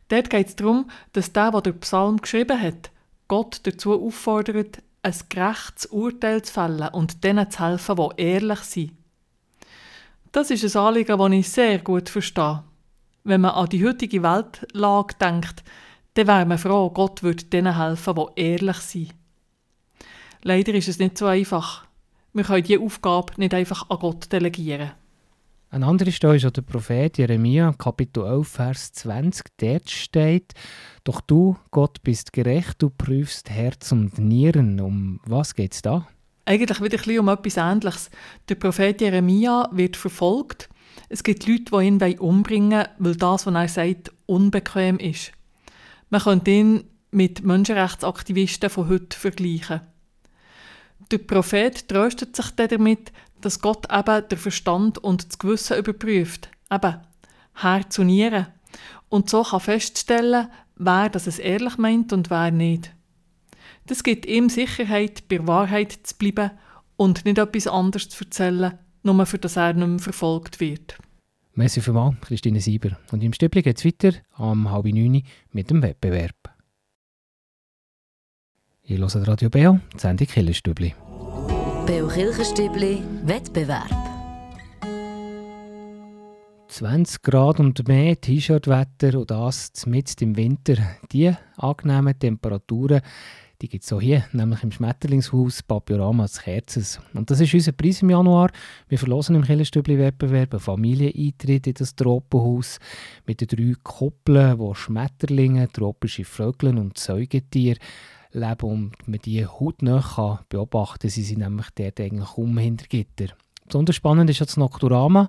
Dort 0.09 0.31
geht 0.31 0.47
es 0.47 0.57
darum, 0.57 0.88
dass 1.12 1.33
der, 1.33 1.50
der 1.50 1.61
den 1.62 1.81
Psalm 1.81 2.19
geschrieben 2.19 2.61
hat, 2.61 2.91
Gott 3.29 3.61
dazu 3.65 4.00
auffordert, 4.00 4.83
ein 5.03 5.15
gerechtes 5.29 5.87
Urteil 5.87 6.43
zu 6.43 6.53
fällen 6.53 6.88
und 6.88 7.25
denen 7.25 7.50
zu 7.50 7.65
helfen, 7.65 7.97
die 7.97 8.23
ehrlich 8.23 8.61
sind. 8.61 8.93
Das 10.33 10.50
ist 10.50 10.65
ein 10.65 10.83
Anliegen, 10.83 11.19
das 11.19 11.33
ich 11.33 11.49
sehr 11.49 11.79
gut 11.79 12.09
verstehe. 12.09 12.62
Wenn 13.25 13.41
man 13.41 13.53
an 13.53 13.69
die 13.69 13.85
heutige 13.85 14.23
Weltlage 14.23 15.15
denkt, 15.21 15.65
dann 16.15 16.26
wäre 16.26 16.47
man 16.47 16.59
froh, 16.59 16.91
Gott 16.91 17.23
würde 17.23 17.45
denen 17.45 17.76
helfen, 17.76 18.15
die 18.15 18.41
ehrlich 18.41 18.76
sind. 18.79 19.15
Leider 20.43 20.75
ist 20.75 20.88
es 20.88 20.99
nicht 20.99 21.19
so 21.19 21.26
einfach. 21.26 21.86
Wir 22.37 22.45
können 22.45 22.64
diese 22.64 22.81
Aufgabe 22.81 23.33
nicht 23.38 23.55
einfach 23.55 23.88
an 23.88 23.99
Gott 23.99 24.31
delegieren. 24.31 24.90
Ein 25.71 25.83
anderer 25.83 26.11
Stelle 26.11 26.37
ist 26.37 26.45
auch 26.45 26.50
der 26.50 26.61
Prophet 26.61 27.16
Jeremia, 27.16 27.73
Kapitel 27.73 28.26
11, 28.26 28.47
Vers 28.47 28.93
20. 28.93 29.47
Dort 29.57 29.88
steht, 29.88 30.52
Doch 31.05 31.23
du, 31.23 31.57
Gott, 31.71 32.02
bist 32.02 32.35
gerecht, 32.35 32.75
du 32.83 32.90
prüfst 32.90 33.49
Herz 33.49 33.90
und 33.90 34.19
Nieren. 34.19 34.81
Um 34.81 35.19
was 35.25 35.55
geht 35.55 35.73
es 35.73 35.81
da? 35.81 36.09
Eigentlich 36.45 36.78
wieder 36.83 36.99
ein 36.99 37.05
bisschen 37.05 37.21
um 37.21 37.28
etwas 37.28 37.57
Ähnliches. 37.57 38.11
Der 38.50 38.57
Prophet 38.57 39.00
Jeremia 39.00 39.71
wird 39.73 39.97
verfolgt. 39.97 40.69
Es 41.09 41.25
gibt 41.25 41.47
Leute, 41.47 41.64
die 41.73 41.87
ihn 41.87 42.19
umbringen 42.19 42.71
wollen, 42.73 42.88
weil 42.99 43.16
das, 43.16 43.47
was 43.47 43.55
er 43.55 43.69
sagt, 43.69 44.12
unbequem 44.26 44.99
ist. 44.99 45.33
Man 46.11 46.21
könnte 46.21 46.50
ihn 46.50 46.85
mit 47.11 47.45
Menschenrechtsaktivisten 47.45 48.69
von 48.69 48.90
heute 48.90 49.19
vergleichen. 49.19 49.81
Der 51.10 51.18
Prophet 51.18 51.88
tröstet 51.88 52.34
sich 52.34 52.50
damit, 52.50 53.12
dass 53.40 53.60
Gott 53.60 53.86
eben 53.92 54.28
den 54.28 54.38
Verstand 54.38 54.98
und 54.98 55.28
das 55.28 55.38
Gewissen 55.38 55.78
überprüft, 55.78 56.50
eben 56.70 56.96
Herz 57.54 57.98
und 57.98 58.06
Nieren, 58.06 58.46
und 59.08 59.30
so 59.30 59.42
kann 59.42 59.60
feststellen, 59.60 60.48
wer 60.76 61.08
das 61.08 61.26
es 61.26 61.38
ehrlich 61.38 61.78
meint 61.78 62.12
und 62.12 62.30
wer 62.30 62.50
nicht. 62.50 62.92
Das 63.86 64.02
gibt 64.02 64.26
ihm 64.26 64.48
Sicherheit, 64.48 65.28
bei 65.28 65.46
Wahrheit 65.46 65.92
zu 66.02 66.16
bleiben 66.16 66.50
und 66.96 67.25
nicht 67.25 67.38
etwas 67.38 67.68
anderes 67.68 68.08
zu 68.08 68.25
erzählen, 68.25 68.78
nur 69.02 69.26
für 69.26 69.38
das 69.38 69.56
er 69.56 69.75
nicht 69.75 69.86
mehr 69.86 69.98
verfolgt 70.00 70.58
wird. 70.60 70.98
Merci 71.54 71.80
vielmals, 71.80 72.16
Christine 72.20 72.60
Sieber. 72.60 72.98
Und 73.12 73.22
im 73.22 73.32
Stübli 73.32 73.62
geht 73.62 73.78
es 73.78 73.84
weiter 73.84 74.18
am 74.34 74.70
halb 74.70 74.86
neun 74.86 75.22
mit 75.52 75.70
dem 75.70 75.82
Wettbewerb. 75.82 76.55
Ich 78.88 79.00
höre 79.00 79.26
Radio 79.26 79.50
Beo, 79.50 79.81
die 79.95 79.99
Sendung 79.99 80.28
Killerstübli. 80.28 80.95
Beo 81.87 82.07
Kirchenstübli 82.07 83.02
Wettbewerb. 83.25 83.90
20 86.69 87.23
Grad 87.23 87.59
und 87.59 87.88
mehr 87.88 88.21
T-Shirt-Wetter 88.21 89.19
und 89.19 89.28
das 89.33 89.87
mitten 89.87 90.23
im 90.23 90.37
Winter. 90.37 90.76
Die 91.11 91.35
angenehmen 91.57 92.16
Temperaturen 92.16 93.02
die 93.62 93.69
gibt 93.69 93.85
es 93.85 93.93
auch 93.93 94.02
hier, 94.02 94.25
nämlich 94.33 94.62
im 94.62 94.71
Schmetterlingshaus 94.71 95.62
Papiorama 95.62 96.25
des 96.25 96.43
Kerzes. 96.43 97.00
Und 97.14 97.31
das 97.31 97.40
ist 97.40 97.55
unser 97.55 97.73
Preis 97.73 98.02
im 98.02 98.11
Januar. 98.11 98.50
Wir 98.88 98.99
verlosen 98.99 99.35
im 99.35 99.45
Killerstübli-Wettbewerb 99.45 100.52
einen 100.52 100.61
Familieneintritt 100.61 101.66
in 101.66 101.73
das 101.73 101.97
Tropenhaus 101.97 102.78
mit 103.25 103.40
den 103.40 103.49
drei 103.49 103.73
Koppeln, 103.83 104.59
wo 104.59 104.75
Schmetterlinge, 104.75 105.69
tropische 105.73 106.25
Vögel 106.25 106.76
und 106.76 106.99
Säugetiere 106.99 107.78
leben 108.37 108.71
und 108.71 109.09
man 109.09 109.19
die 109.21 109.47
hautnah 109.47 110.40
beobachten 110.49 111.02
kann. 111.02 111.11
Sie 111.11 111.23
sind 111.23 111.38
nämlich 111.38 111.71
dort 111.75 112.00
eigentlich 112.00 112.37
um 112.37 112.57
hinter 112.59 112.87
Gitter. 112.87 113.35
Besonders 113.66 113.97
spannend 113.97 114.31
ist 114.31 114.40
das 114.40 114.57
Nocturama, 114.57 115.28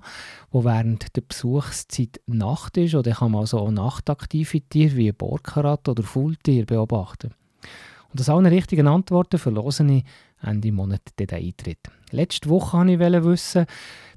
wo 0.50 0.64
während 0.64 1.16
der 1.16 1.22
Besuchszeit 1.22 2.20
Nacht 2.26 2.76
ist. 2.76 2.94
Oder 2.94 3.12
kann 3.12 3.32
man 3.32 3.40
also 3.40 3.58
auch 3.58 3.70
nachtaktive 3.70 4.60
Tiere 4.60 4.96
wie 4.96 5.12
Borkarat 5.12 5.88
oder 5.88 6.04
Faultier 6.04 6.64
beobachten. 6.64 7.34
Und 8.10 8.20
aus 8.20 8.28
allen 8.28 8.46
richtigen 8.46 8.86
Antworten 8.86 9.38
verlose 9.38 9.84
ich 9.86 10.04
Ende 10.40 10.72
Monat 10.72 11.02
den 11.18 11.30
Eintritt. 11.30 11.80
Letzte 12.10 12.48
Woche 12.48 12.78
wollte 12.78 13.18
ich 13.18 13.24
wissen, 13.24 13.66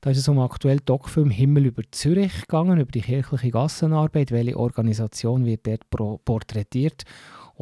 da 0.01 0.11
ist 0.11 0.17
es 0.19 0.27
um 0.27 0.39
aktuell 0.39 0.79
Doc-Film 0.79 1.29
Himmel 1.29 1.65
über 1.65 1.83
Zürich 1.91 2.41
gegangen, 2.41 2.79
über 2.79 2.91
die 2.91 3.01
kirchliche 3.01 3.49
Gassenarbeit, 3.49 4.31
welche 4.31 4.57
Organisation 4.57 5.45
wird 5.45 5.67
dort 5.67 5.89
porträtiert 6.23 7.03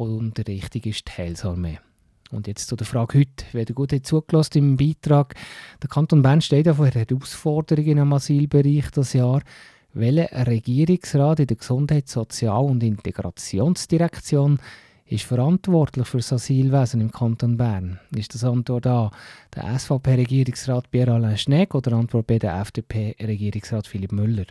und 0.00 0.48
richtig 0.48 0.86
ist 0.86 1.08
die 1.08 1.12
Heilsarmee. 1.12 1.78
Und 2.30 2.46
jetzt 2.46 2.68
zu 2.68 2.76
der 2.76 2.86
Frage 2.86 3.18
heute. 3.18 3.44
Wer 3.52 3.66
gut 3.66 3.92
hat 3.92 4.06
zugelassen 4.06 4.58
im 4.58 4.76
Beitrag. 4.78 5.34
Der 5.82 5.90
Kanton 5.90 6.22
Bern 6.22 6.40
steht 6.40 6.66
ja 6.66 6.74
vor 6.74 6.86
Herausforderungen 6.86 7.98
im 7.98 8.12
Asylbereich 8.12 8.90
das 8.92 9.12
Jahr. 9.12 9.42
Welcher 9.92 10.46
Regierungsrat 10.46 11.40
in 11.40 11.48
der 11.48 11.56
Gesundheits-, 11.56 12.12
Sozial- 12.12 12.64
und 12.64 12.82
Integrationsdirektion 12.82 14.58
ist 15.04 15.24
verantwortlich 15.24 16.06
für 16.06 16.18
das 16.18 16.32
Asylwesen 16.32 17.02
im 17.02 17.10
Kanton 17.10 17.58
Bern? 17.58 17.98
Ist 18.16 18.32
das 18.32 18.44
Antwort 18.44 18.86
A 18.86 19.10
der 19.54 19.78
SVP-Regierungsrat 19.78 20.90
Pierre-Alain 20.90 21.36
Schnegg 21.36 21.74
oder 21.74 21.92
Antwort 21.92 22.26
B 22.26 22.38
der 22.38 22.58
FDP-Regierungsrat 22.60 23.86
Philipp 23.86 24.12
Müller? 24.12 24.46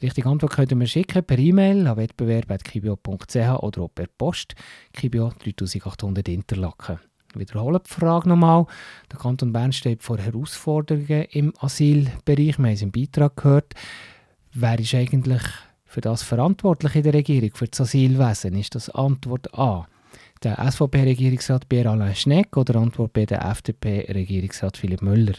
Die 0.00 0.06
richtige 0.06 0.28
Antwort 0.28 0.52
könnt 0.52 0.70
ihr 0.70 0.76
mir 0.76 0.86
schicken 0.86 1.24
per 1.24 1.38
E-Mail 1.38 1.86
an 1.86 1.96
wettbewerb.kibio.ch 1.96 3.62
oder 3.62 3.88
per 3.88 4.06
Post. 4.18 4.54
Kibio 4.92 5.30
3800 5.42 6.28
Interlaken. 6.28 6.98
Ich 7.32 7.40
wiederhole 7.40 7.80
die 7.80 7.90
Frage 7.90 8.28
nochmal. 8.28 8.66
Der 9.10 9.18
Kanton 9.18 9.52
Bern 9.52 9.72
steht 9.72 10.02
vor 10.02 10.18
Herausforderungen 10.18 11.24
im 11.30 11.52
Asylbereich. 11.60 12.58
Wir 12.58 12.64
haben 12.64 12.64
es 12.66 12.82
im 12.82 12.92
Beitrag 12.92 13.36
gehört. 13.36 13.74
Wer 14.52 14.78
ist 14.78 14.94
eigentlich 14.94 15.42
für 15.84 16.00
das 16.02 16.22
verantwortlich 16.22 16.94
in 16.96 17.02
der 17.02 17.14
Regierung, 17.14 17.50
für 17.54 17.68
das 17.68 17.80
Asylwesen? 17.80 18.54
Ist 18.54 18.74
das 18.74 18.90
Antwort 18.90 19.54
A? 19.58 19.86
Der 20.42 20.58
SVP-Regierungsrat 20.70 21.68
Pierre-Alain 21.68 22.14
Schneck 22.14 22.54
oder 22.56 22.76
Antwort 22.76 23.14
B 23.14 23.24
der 23.24 23.44
FDP-Regierungsrat 23.44 24.76
Philipp 24.76 25.00
Müller? 25.00 25.34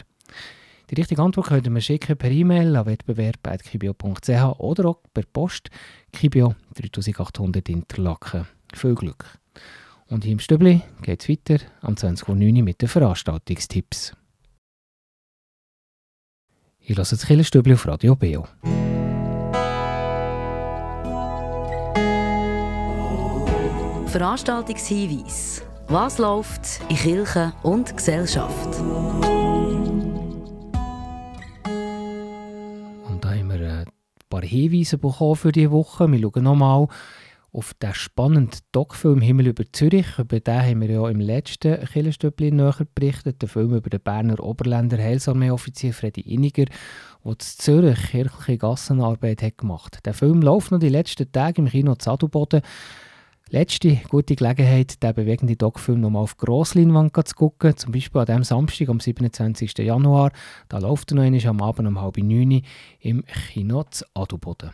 Die 0.90 0.94
richtige 0.94 1.22
Antwort 1.22 1.48
könnt 1.48 1.66
ihr 1.66 1.70
mir 1.70 1.82
schicken 1.82 2.16
per 2.16 2.30
E-Mail 2.30 2.74
an 2.74 2.86
wettbewerb.kibio.ch 2.86 4.58
oder 4.58 4.88
auch 4.88 5.02
per 5.12 5.24
Post 5.30 5.68
Kibio 6.12 6.54
3800 6.74 7.68
Interlaken. 7.68 8.46
Viel 8.72 8.94
Glück! 8.94 9.38
Und 10.08 10.24
hier 10.24 10.32
im 10.32 10.38
Stübli 10.38 10.80
geht 11.02 11.22
es 11.22 11.28
weiter 11.28 11.62
am 11.82 11.94
20.09 11.94 12.56
Uhr 12.56 12.62
mit 12.62 12.80
den 12.80 12.88
Veranstaltungstipps. 12.88 14.14
Ich 16.80 16.96
lasse 16.96 17.16
das 17.16 17.26
Killerstübli 17.26 17.74
auf 17.74 17.86
Radio 17.86 18.16
Beo. 18.16 18.46
Veranstaltungshinweis. 24.06 25.62
Was 25.88 26.16
läuft 26.16 26.80
in 26.88 26.96
Kirche 26.96 27.52
und 27.62 27.94
Gesellschaft? 27.94 29.37
Hinweise 34.48 34.98
bekommen 34.98 35.36
für 35.36 35.52
diese 35.52 35.70
Woche. 35.70 36.10
Wir 36.10 36.20
schauen 36.20 36.42
nochmal 36.42 36.88
auf 37.52 37.74
den 37.74 37.94
spannenden 37.94 38.60
Doc-Film 38.72 39.20
Himmel 39.20 39.48
über 39.48 39.64
Zürich. 39.72 40.18
Über 40.18 40.38
den 40.40 40.62
haben 40.62 40.80
wir 40.80 40.90
ja 40.90 41.08
im 41.08 41.20
letzten 41.20 41.82
Killerstübli 41.84 42.50
näher 42.50 42.86
berichtet. 42.94 43.40
Der 43.42 43.48
Film 43.48 43.74
über 43.74 43.88
den 43.88 44.00
Berner 44.00 44.40
Oberländer 44.40 44.98
Heilsarmee-Offizier 44.98 45.94
Freddy 45.94 46.20
Inniger, 46.20 46.66
der 46.66 47.32
in 47.32 47.38
Zürich 47.40 48.10
kirchliche 48.10 48.58
Gassenarbeit 48.58 49.42
hat 49.42 49.58
gemacht 49.58 49.96
hat. 49.96 50.06
Der 50.06 50.14
Film 50.14 50.42
läuft 50.42 50.70
noch 50.70 50.78
die 50.78 50.88
letzten 50.88 51.30
Tage 51.32 51.62
im 51.62 51.68
Kino 51.68 51.94
Zadelboden. 51.94 52.62
Letzte 53.50 53.98
gute 54.10 54.36
Gelegenheit, 54.36 55.02
den 55.02 55.14
bewegenden 55.14 55.56
Doc-Film 55.56 56.02
nochmal 56.02 56.24
auf 56.24 56.36
Grossleinwand 56.36 57.16
zu 57.26 57.34
gucken. 57.34 57.74
Zum 57.78 57.92
Beispiel 57.92 58.20
an 58.20 58.26
diesem 58.26 58.44
Samstag, 58.44 58.90
am 58.90 59.00
27. 59.00 59.78
Januar. 59.78 60.32
Da 60.68 60.76
läuft 60.76 61.12
er 61.12 61.14
noch 61.14 61.22
einmal 61.22 61.46
am 61.46 61.62
Abend 61.62 61.88
um 61.88 61.98
halb 61.98 62.18
neun 62.18 62.60
im 63.00 63.24
Kino 63.24 63.84
zu 63.84 64.04
Adelboden. 64.12 64.72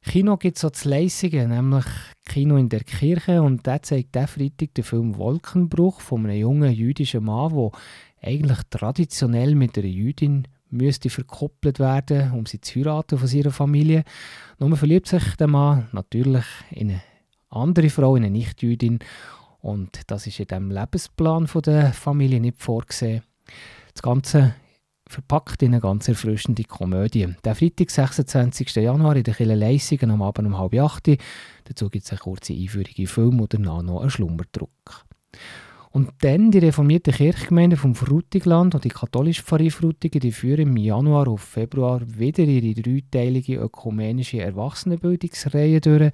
Kino 0.00 0.38
gibt 0.38 0.56
es 0.56 0.64
auch 0.64 0.70
zu 0.70 0.88
Leisingen, 0.88 1.50
nämlich 1.50 1.84
Kino 2.24 2.56
in 2.56 2.70
der 2.70 2.84
Kirche. 2.84 3.42
Und 3.42 3.66
der 3.66 3.82
zeigt 3.82 4.14
der 4.14 4.28
Freitag 4.28 4.72
den 4.72 4.84
Film 4.84 5.18
Wolkenbruch 5.18 6.00
von 6.00 6.24
einem 6.24 6.40
jungen 6.40 6.72
jüdischen 6.72 7.24
Mann, 7.24 7.54
der 7.54 7.70
eigentlich 8.22 8.60
traditionell 8.70 9.54
mit 9.54 9.76
einer 9.76 9.86
Jüdin 9.86 10.48
müsste 10.70 11.10
verkoppelt 11.10 11.78
werden, 11.80 12.32
um 12.32 12.46
sie 12.46 12.62
zu 12.62 12.76
heiraten 12.76 13.18
von 13.18 13.28
seiner 13.28 13.50
Familie. 13.50 14.04
Nur 14.58 14.74
verliebt 14.74 15.06
sich 15.06 15.36
der 15.36 15.48
Mann 15.48 15.88
natürlich 15.92 16.46
in 16.70 16.90
eine 16.90 17.02
andere 17.50 17.90
Frau, 17.90 18.14
eine 18.14 18.30
Nichtjüdin. 18.30 18.98
Und 19.60 20.02
das 20.08 20.26
ist 20.26 20.40
in 20.40 20.46
dem 20.46 20.70
Lebensplan 20.70 21.48
der 21.64 21.92
Familie 21.92 22.40
nicht 22.40 22.62
vorgesehen. 22.62 23.22
Das 23.94 24.02
Ganze 24.02 24.54
verpackt 25.08 25.62
in 25.62 25.72
eine 25.72 25.80
ganz 25.80 26.08
erfrischende 26.08 26.64
Komödie. 26.64 27.34
Der 27.44 27.54
Freitag, 27.54 27.90
26. 27.90 28.74
Januar 28.76 29.16
in 29.16 29.22
der 29.22 29.34
Kille 29.34 29.54
Leissingen 29.54 30.10
am 30.10 30.22
Abend 30.22 30.48
um 30.48 30.58
halb 30.58 30.74
acht. 30.74 31.08
Dazu 31.64 31.90
gibt 31.90 32.04
es 32.04 32.10
eine 32.10 32.18
kurze 32.18 32.54
Einführung 32.54 32.92
in 32.96 33.06
Film 33.06 33.40
und 33.40 33.54
danach 33.54 33.82
noch 33.82 34.00
einen 34.00 34.10
Schlummerdruck. 34.10 35.04
Und 35.90 36.10
dann 36.22 36.50
die 36.50 36.58
reformierte 36.58 37.12
Kirchgemeinde 37.12 37.76
vom 37.76 37.94
Frutigland 37.94 38.74
und 38.74 38.82
die 38.82 38.88
katholische 38.88 39.44
Pfarrei 39.44 39.70
Frutigen, 39.70 40.18
die 40.18 40.32
führen 40.32 40.70
im 40.70 40.76
Januar 40.76 41.28
auf 41.28 41.42
Februar 41.42 42.00
wieder 42.04 42.42
ihre 42.42 42.74
dreiteilige 42.74 43.56
ökumenische 43.56 44.40
Erwachsenenbildungsreihe 44.40 45.80
durch. 45.80 46.10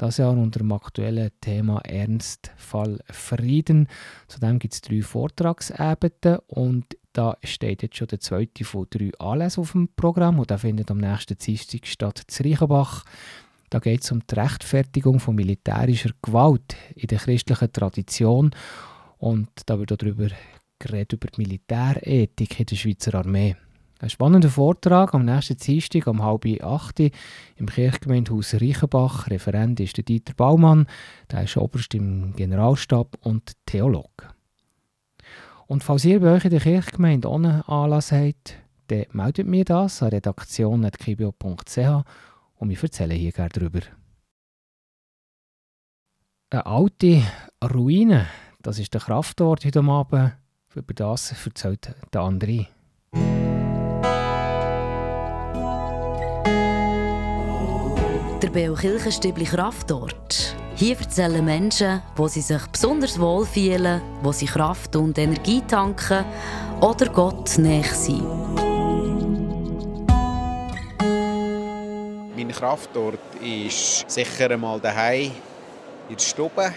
Das 0.00 0.16
Jahr 0.16 0.32
unter 0.32 0.60
dem 0.60 0.72
aktuellen 0.72 1.30
Thema 1.42 1.80
Ernstfall 1.80 3.00
Frieden. 3.10 3.86
Zudem 4.28 4.58
gibt 4.58 4.72
es 4.72 4.80
drei 4.80 5.02
Vortragsabende 5.02 6.40
und 6.46 6.96
da 7.12 7.36
steht 7.44 7.82
jetzt 7.82 7.98
schon 7.98 8.08
der 8.08 8.18
zweite 8.18 8.64
von 8.64 8.86
drei 8.88 9.10
Anlässen 9.18 9.60
auf 9.60 9.72
dem 9.72 9.90
Programm 9.94 10.38
und 10.38 10.48
der 10.48 10.56
findet 10.56 10.90
am 10.90 10.96
nächsten 10.96 11.36
Dienstag 11.36 11.86
statt 11.86 12.22
in 12.38 12.46
Reichenbach. 12.46 13.04
Da 13.68 13.78
geht 13.78 14.02
es 14.02 14.10
um 14.10 14.22
die 14.26 14.34
Rechtfertigung 14.36 15.20
von 15.20 15.34
militärischer 15.34 16.12
Gewalt 16.22 16.76
in 16.94 17.08
der 17.08 17.18
christlichen 17.18 17.70
Tradition 17.70 18.52
und 19.18 19.50
da 19.66 19.78
wird 19.78 19.90
darüber 19.90 20.28
geredet 20.78 21.12
über 21.12 21.26
die 21.26 21.42
Militärethik 21.42 22.58
in 22.58 22.64
der 22.64 22.76
Schweizer 22.76 23.16
Armee. 23.16 23.54
Ein 24.02 24.08
spannender 24.08 24.48
Vortrag 24.48 25.12
am 25.12 25.26
nächsten 25.26 25.58
Dienstag 25.58 26.06
um 26.06 26.22
halb 26.22 26.46
acht 26.62 27.00
im 27.00 27.66
Kirchgemeindehaus 27.66 28.54
Reichenbach. 28.54 29.28
Referent 29.28 29.78
ist 29.78 29.98
der 29.98 30.04
Dieter 30.04 30.32
Baumann, 30.32 30.86
der 31.30 31.42
ist 31.42 31.58
Oberst 31.58 31.94
im 31.94 32.34
Generalstab 32.34 33.18
und 33.20 33.52
Theologe. 33.66 34.30
Und 35.66 35.84
falls 35.84 36.06
ihr 36.06 36.18
bei 36.20 36.32
euch 36.32 36.46
in 36.46 36.50
der 36.50 36.60
Kirchgemeinde 36.60 37.28
ohne 37.28 37.68
Anlass 37.68 38.10
habt, 38.10 38.54
dann 38.86 39.04
meldet 39.12 39.46
mir 39.46 39.66
das 39.66 40.02
an 40.02 40.08
redaktion.kibio.ch 40.08 41.78
und 42.56 42.68
wir 42.70 42.82
erzählen 42.82 43.18
hier 43.18 43.32
gerne 43.32 43.50
darüber. 43.50 43.80
Eine 46.48 46.64
alte 46.64 47.22
Ruine, 47.62 48.28
das 48.62 48.78
ist 48.78 48.94
der 48.94 49.02
Kraftort 49.02 49.66
heute 49.66 49.84
Abend. 49.84 50.32
Über 50.74 50.94
das 50.94 51.32
erzählt 51.44 51.94
der 52.14 52.22
andere. 52.22 52.66
Der 58.42 58.48
Beo 58.48 58.74
Kirchenstübli 58.74 59.44
Kraftort. 59.44 60.56
Hier 60.74 60.98
erzählen 60.98 61.44
Menschen, 61.44 62.00
wo 62.16 62.26
sie 62.26 62.40
sich 62.40 62.66
besonders 62.68 63.20
wohl 63.20 63.44
fühlen, 63.44 64.00
wo 64.22 64.32
sie 64.32 64.46
Kraft 64.46 64.96
und 64.96 65.18
Energie 65.18 65.60
tanken 65.60 66.24
oder 66.80 67.10
Gott 67.10 67.58
näher 67.58 67.84
sind. 67.84 68.24
Mein 72.34 72.48
Kraftort 72.50 73.20
ist 73.42 74.10
sicher 74.10 74.50
einmal 74.50 74.80
daheim 74.80 75.32
in 76.08 76.16
der 76.16 76.22
Stube. 76.22 76.72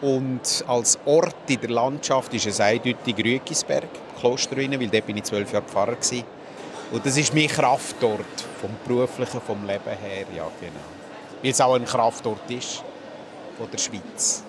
Und 0.00 0.64
als 0.66 0.98
Ort 1.04 1.36
in 1.48 1.60
der 1.60 1.70
Landschaft 1.70 2.32
ist 2.32 2.46
es 2.46 2.60
eindeutig 2.60 3.14
Rügisberg, 3.18 3.88
Klosterruine, 4.18 4.80
weil 4.80 4.88
dort 4.88 5.06
bin 5.06 5.18
ich 5.18 5.24
zwölf 5.24 5.52
Jahre 5.52 5.66
Pfarrer 5.66 5.98
war. 5.98 6.35
Und 6.92 7.04
das 7.04 7.16
ist 7.16 7.34
mein 7.34 7.48
Kraftort, 7.48 8.40
vom 8.60 8.70
beruflichen, 8.86 9.40
vom 9.40 9.66
Leben 9.66 9.98
her, 10.00 10.26
ja 10.34 10.46
genau. 10.60 11.42
Weil 11.42 11.50
es 11.50 11.60
auch 11.60 11.74
ein 11.74 11.84
Kraftort 11.84 12.48
ist 12.50 12.84
von 13.58 13.68
der 13.70 13.78
Schweiz. 13.78 14.44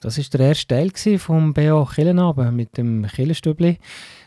Das 0.00 0.16
war 0.16 0.24
der 0.32 0.48
erste 0.48 0.66
Teil 0.68 1.18
vom 1.18 1.54
BO 1.54 1.84
Killenabend 1.86 2.54
mit 2.54 2.76
dem 2.76 3.06
Killenstübli. 3.06 3.78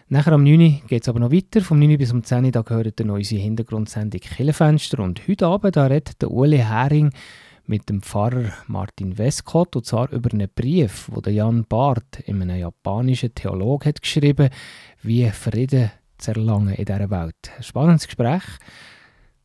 Nachher 0.10 0.34
am 0.34 0.44
9. 0.44 0.82
geht 0.88 1.04
es 1.04 1.10
aber 1.10 1.20
noch 1.20 1.32
weiter. 1.32 1.62
Vom 1.62 1.80
9. 1.80 1.98
bis 1.98 2.12
um 2.12 2.24
10 2.24 2.46
Uhr 2.46 2.64
gehört 2.64 3.00
eine 3.00 3.08
neue 3.08 3.24
Hintergrundsendung 3.24 4.20
Killenfenster. 4.20 5.00
Und 5.00 5.26
heute 5.28 5.48
Abend 5.48 5.78
da 5.78 5.86
redet 5.86 6.22
der 6.22 6.32
Uli 6.32 6.58
Hering 6.58 7.12
mit 7.72 7.90
dem 7.90 8.02
Pfarrer 8.02 8.52
Martin 8.68 9.18
Westcott 9.18 9.78
und 9.78 9.86
zwar 9.86 10.12
über 10.12 10.30
einen 10.34 10.50
Brief, 10.54 11.10
wo 11.10 11.22
der 11.22 11.32
Jan 11.32 11.64
Barth 11.64 12.20
in 12.26 12.42
einem 12.42 12.60
japanischen 12.60 13.34
Theolog 13.34 13.86
hat 13.86 14.02
geschrieben, 14.02 14.50
wie 15.02 15.30
Frieden 15.30 15.90
zu 16.18 16.32
erlangen 16.32 16.76
in 16.76 16.84
dieser 16.84 17.10
Welt. 17.10 17.50
Ein 17.56 17.64
spannendes 17.64 18.08
Gespräch, 18.08 18.44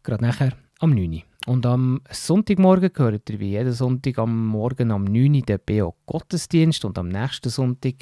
gerade 0.02 0.25
nachher 0.25 0.52
am 0.80 0.90
9. 0.90 1.23
Und 1.47 1.64
am 1.66 2.00
Sonntagmorgen 2.11 2.92
gehört 2.92 3.30
ihr 3.30 3.38
wie 3.38 3.50
jeden 3.50 3.73
Sonntag 3.73 4.18
am 4.18 4.49
Morgen 4.49 4.90
am 4.90 5.04
9. 5.04 5.42
der 5.42 5.59
BO 5.59 5.95
Gottesdienst 6.06 6.85
und 6.85 6.99
am 6.99 7.09
nächsten 7.09 7.49
Sonntag, 7.49 7.95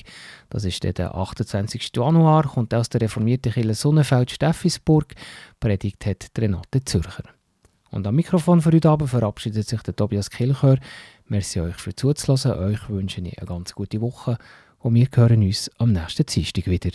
das 0.48 0.64
ist 0.64 0.82
der 0.84 1.14
28. 1.14 1.92
Januar, 1.94 2.44
kommt 2.44 2.72
aus 2.72 2.88
der 2.88 3.02
reformierten 3.02 3.52
Kirche 3.52 3.74
Sonnenfeld 3.74 4.30
Steffisburg, 4.30 5.12
predigt 5.60 6.06
hat 6.06 6.30
Renate 6.38 6.82
Zürcher. 6.82 7.33
Und 7.94 8.08
am 8.08 8.16
Mikrofon 8.16 8.60
für 8.60 8.72
heute 8.72 8.90
Abend 8.90 9.08
verabschiedet 9.08 9.68
sich 9.68 9.80
der 9.82 9.94
Tobias 9.94 10.28
Kilchör. 10.28 10.78
Merci 11.28 11.60
euch 11.60 11.76
für 11.76 11.94
zuzuhören. 11.94 12.58
Euch 12.58 12.90
wünsche 12.90 13.20
ich 13.20 13.38
eine 13.38 13.46
ganz 13.46 13.72
gute 13.72 14.00
Woche 14.00 14.36
und 14.80 14.96
wir 14.96 15.06
hören 15.14 15.44
uns 15.44 15.70
am 15.78 15.92
nächsten 15.92 16.26
Dienstag 16.26 16.66
wieder. 16.66 16.90